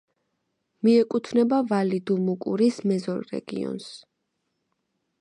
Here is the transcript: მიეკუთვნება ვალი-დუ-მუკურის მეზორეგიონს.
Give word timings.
მიეკუთვნება 0.87 1.59
ვალი-დუ-მუკურის 1.73 2.83
მეზორეგიონს. 2.93 3.95